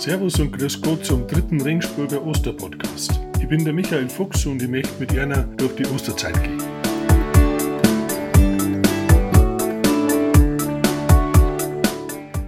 Servus 0.00 0.40
und 0.40 0.52
Grüß 0.52 0.80
Gott 0.80 1.04
zum 1.04 1.26
dritten 1.26 1.60
Ringsburger 1.60 2.24
Osterpodcast. 2.26 3.20
Ich 3.38 3.46
bin 3.46 3.66
der 3.66 3.74
Michael 3.74 4.08
Fuchs 4.08 4.46
und 4.46 4.62
ich 4.62 4.68
möchte 4.68 4.98
mit 4.98 5.12
Erna 5.12 5.42
durch 5.58 5.74
die 5.74 5.84
Osterzeit 5.88 6.42
gehen. 6.42 6.56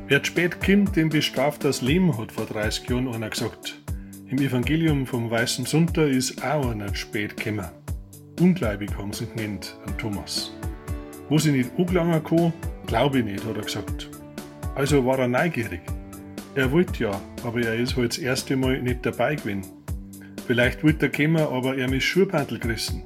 Wer 0.09 0.25
spät 0.25 0.65
kommt, 0.65 0.97
den 0.97 1.11
bestraft 1.11 1.63
das 1.65 1.83
Leben, 1.83 2.17
hat 2.17 2.33
vor 2.33 2.47
30 2.47 2.89
Jahren 2.89 3.09
einer 3.09 3.29
gesagt. 3.29 3.83
Im 4.31 4.39
Evangelium 4.39 5.07
vom 5.07 5.31
Weißen 5.31 5.67
Sonntag 5.67 6.09
ist 6.09 6.43
auch 6.43 6.71
einer 6.71 6.95
spät 6.95 7.37
gekommen. 7.37 7.69
Ungläubig 8.41 8.97
haben 8.97 9.13
sie 9.13 9.25
ihn 9.25 9.37
genannt, 9.37 9.77
an 9.87 9.99
Thomas. 9.99 10.55
Wo 11.29 11.37
sie 11.37 11.53
nicht 11.53 11.71
angelangen 11.77 12.25
kann, 12.25 12.55
glaube 12.87 13.19
ich 13.19 13.27
nicht, 13.27 13.45
hat 13.45 13.57
er 13.57 13.63
gesagt. 13.63 14.09
Also 14.75 15.05
war 15.05 15.19
er 15.19 15.29
neugierig. 15.29 15.83
Er 16.55 16.71
wollte 16.71 17.05
ja, 17.05 17.21
aber 17.45 17.63
er 17.63 17.77
ist 17.77 17.97
halt 17.97 18.11
das 18.11 18.19
erste 18.19 18.57
Mal 18.57 18.83
nicht 18.83 19.07
dabei 19.07 19.37
gewesen. 19.37 19.65
Vielleicht 20.47 20.85
wollte 20.85 21.07
er 21.07 21.13
kommen, 21.13 21.39
aber 21.39 21.79
er 21.79 21.91
ist 21.91 22.05
Schuhpantel 22.05 22.59
gerissen. 22.59 23.03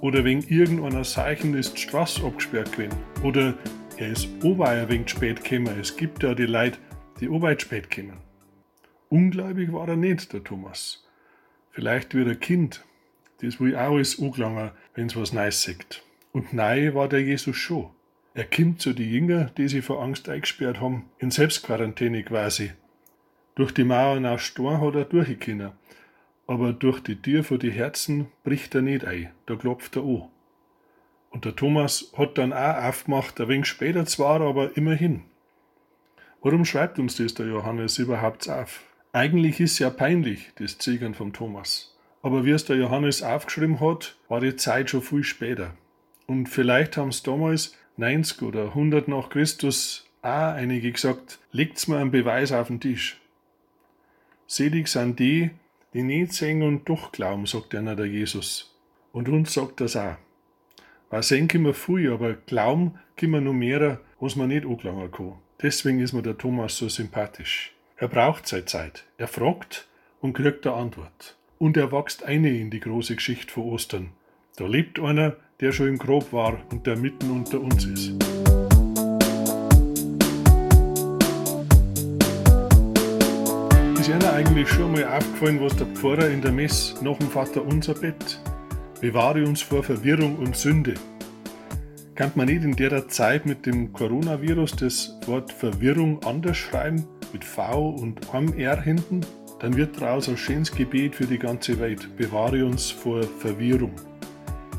Oder 0.00 0.24
wegen 0.24 0.42
irgendeiner 0.42 1.02
Zeichen 1.02 1.52
ist 1.52 1.74
die 1.74 1.82
Straße 1.82 2.24
abgesperrt 2.24 2.72
gewesen. 2.72 2.96
Oder 3.22 3.52
er 3.98 4.12
ist 4.12 4.28
Oberweier 4.42 4.88
wegen 4.88 5.06
spät 5.06 5.44
gekommen. 5.44 5.78
Es 5.78 5.94
gibt 5.94 6.22
ja 6.22 6.34
die 6.34 6.46
Leute, 6.46 6.78
die 7.20 7.28
Arbeit 7.28 7.60
spät 7.60 7.94
kommen. 7.94 8.16
Ungläubig 9.10 9.70
war 9.74 9.86
er 9.86 9.96
nicht, 9.96 10.32
der 10.32 10.42
Thomas. 10.42 11.06
Vielleicht 11.72 12.14
wie 12.14 12.22
ein 12.22 12.40
Kind. 12.40 12.82
Das 13.42 13.60
will 13.60 13.76
auch 13.76 13.92
alles 13.92 14.18
angelangen, 14.18 14.70
wenn's 14.94 15.16
was 15.16 15.34
Neues 15.34 15.62
sagt. 15.62 16.02
Und 16.32 16.54
nein 16.54 16.94
war 16.94 17.08
der 17.08 17.20
Jesus 17.20 17.56
schon. 17.56 17.90
Er 18.32 18.44
kommt 18.44 18.80
zu 18.80 18.92
den 18.92 19.10
Jüngern, 19.10 19.50
die 19.56 19.68
sich 19.68 19.84
vor 19.84 20.02
Angst 20.02 20.28
eingesperrt 20.28 20.80
haben, 20.80 21.06
in 21.18 21.32
Selbstquarantäne 21.32 22.22
quasi. 22.22 22.72
Durch 23.56 23.72
die 23.72 23.84
Mauern 23.84 24.24
aus 24.24 24.42
Stein 24.42 24.80
hat 24.80 24.94
er 24.94 25.04
durchgekommen. 25.04 25.72
Aber 26.46 26.72
durch 26.72 27.00
die 27.00 27.20
Tür 27.20 27.44
vor 27.44 27.58
die 27.58 27.72
Herzen 27.72 28.28
bricht 28.44 28.74
er 28.74 28.82
nicht 28.82 29.04
ein, 29.04 29.30
da 29.46 29.56
klopft 29.56 29.96
er 29.96 30.02
an. 30.02 30.28
Und 31.30 31.44
der 31.44 31.54
Thomas 31.54 32.12
hat 32.16 32.38
dann 32.38 32.52
auch 32.52 32.84
aufgemacht, 32.84 33.40
ein 33.40 33.48
wenig 33.48 33.66
später 33.66 34.04
zwar, 34.06 34.40
aber 34.40 34.76
immerhin. 34.76 35.22
Warum 36.42 36.64
schreibt 36.64 36.98
uns 36.98 37.16
das 37.16 37.34
der 37.34 37.46
Johannes 37.46 37.98
überhaupt 37.98 38.48
auf? 38.48 38.82
Eigentlich 39.12 39.60
ist 39.60 39.78
ja 39.78 39.90
peinlich, 39.90 40.52
das 40.56 40.78
Ziegern 40.78 41.14
vom 41.14 41.32
Thomas. 41.32 41.96
Aber 42.22 42.44
wie 42.44 42.50
es 42.50 42.64
der 42.64 42.76
Johannes 42.76 43.22
aufgeschrieben 43.22 43.80
hat, 43.80 44.16
war 44.28 44.40
die 44.40 44.56
Zeit 44.56 44.90
schon 44.90 45.02
viel 45.02 45.24
später. 45.24 45.74
Und 46.26 46.48
vielleicht 46.48 46.96
haben 46.96 47.08
es 47.08 47.22
damals 47.22 47.76
90 48.00 48.42
oder 48.42 48.64
100 48.68 49.08
nach 49.08 49.28
Christus 49.28 50.06
auch 50.22 50.54
einige 50.54 50.90
gesagt, 50.90 51.38
legt's 51.52 51.86
mir 51.86 51.98
einen 51.98 52.10
Beweis 52.10 52.52
auf 52.52 52.68
den 52.68 52.80
Tisch. 52.80 53.20
Selig 54.46 54.88
sind 54.88 55.18
die, 55.18 55.50
die 55.94 56.02
nicht 56.02 56.32
sehen 56.32 56.62
und 56.62 56.88
doch 56.88 57.12
glauben, 57.12 57.46
sagt 57.46 57.74
einer 57.74 57.96
der 57.96 58.06
Jesus. 58.06 58.74
Und 59.12 59.28
uns 59.28 59.54
sagt 59.54 59.80
das 59.80 59.96
auch. 59.96 60.16
Weil 61.10 61.22
sehen 61.22 61.48
können 61.48 61.64
wir 61.64 61.74
viel, 61.74 62.12
aber 62.12 62.34
glauben 62.34 62.98
können 63.16 63.32
wir 63.32 63.40
noch 63.40 63.52
mehr, 63.52 64.00
was 64.18 64.36
man 64.36 64.48
nicht 64.48 64.66
angelangen 64.66 65.10
kann. 65.10 65.34
Deswegen 65.62 66.00
ist 66.00 66.12
mir 66.12 66.22
der 66.22 66.38
Thomas 66.38 66.76
so 66.76 66.88
sympathisch. 66.88 67.74
Er 67.96 68.08
braucht 68.08 68.46
seine 68.46 68.64
Zeit. 68.64 69.04
Er 69.18 69.28
fragt 69.28 69.88
und 70.20 70.32
kriegt 70.32 70.66
eine 70.66 70.76
Antwort. 70.76 71.36
Und 71.58 71.76
er 71.76 71.92
wächst 71.92 72.24
eine 72.24 72.56
in 72.56 72.70
die 72.70 72.80
große 72.80 73.16
Geschichte 73.16 73.52
von 73.52 73.64
Ostern. 73.64 74.12
Da 74.56 74.66
lebt 74.66 74.98
einer, 74.98 75.36
der 75.60 75.72
schon 75.72 75.88
im 75.88 75.98
Grob 75.98 76.32
war 76.32 76.58
und 76.70 76.86
der 76.86 76.96
mitten 76.96 77.30
unter 77.30 77.60
uns 77.60 77.84
ist. 77.84 78.12
Ist 84.00 84.08
Ihnen 84.08 84.24
eigentlich 84.24 84.68
schon 84.68 84.92
mal 84.92 85.04
aufgefallen, 85.04 85.60
was 85.60 85.76
der 85.76 85.86
Pfarrer 85.88 86.30
in 86.30 86.40
der 86.40 86.52
Mess 86.52 86.94
nach 87.02 87.18
dem 87.18 87.28
Vater 87.28 87.62
unser 87.64 87.94
Bett? 87.94 88.40
Bewahre 89.00 89.44
uns 89.44 89.60
vor 89.60 89.82
Verwirrung 89.82 90.36
und 90.36 90.56
Sünde. 90.56 90.94
Kann 92.14 92.32
man 92.34 92.46
nicht 92.46 92.64
in 92.64 92.76
der 92.76 93.08
Zeit 93.08 93.46
mit 93.46 93.66
dem 93.66 93.92
Coronavirus 93.92 94.76
das 94.76 95.18
Wort 95.26 95.52
Verwirrung 95.52 96.22
anders 96.24 96.56
schreiben, 96.56 97.06
mit 97.32 97.44
V 97.44 97.90
und 97.90 98.34
einem 98.34 98.52
R 98.54 98.80
hinten? 98.80 99.20
Dann 99.60 99.76
wird 99.76 100.00
daraus 100.00 100.28
ein 100.28 100.38
schönes 100.38 100.72
Gebet 100.72 101.14
für 101.14 101.26
die 101.26 101.38
ganze 101.38 101.78
Welt. 101.78 102.16
Bewahre 102.16 102.64
uns 102.64 102.90
vor 102.90 103.22
Verwirrung. 103.22 103.92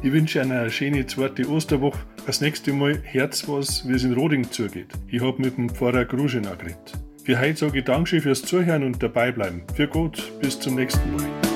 Ich 0.04 0.12
wünsche 0.12 0.42
Ihnen 0.42 0.52
eine 0.52 0.72
schöne 0.72 1.06
zweite 1.06 1.48
Osterwoche. 1.48 2.00
Das 2.26 2.42
nächste 2.42 2.74
Mal 2.74 3.00
Herz 3.04 3.48
was, 3.48 3.88
wie 3.88 3.94
es 3.94 4.04
in 4.04 4.14
Roding 4.14 4.50
zugeht. 4.50 4.88
Ich 5.08 5.22
habe 5.22 5.40
mit 5.40 5.58
dem 5.58 5.70
Pfarrer 5.70 6.06
Gruschina 6.06 6.56
geredet. 6.56 6.94
Für 7.24 7.40
heute 7.40 7.56
sage 7.56 7.80
ich 7.80 7.86
Dankeschön 7.86 8.22
fürs 8.22 8.42
Zuhören 8.42 8.84
und 8.84 9.04
dabei 9.04 9.32
bleiben. 9.32 9.62
Für 9.76 9.88
Gott, 9.88 10.32
bis 10.42 10.60
zum 10.60 10.74
nächsten 10.74 11.16
Mal. 11.16 11.51